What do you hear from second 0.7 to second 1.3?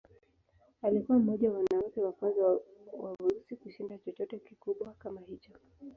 Alikuwa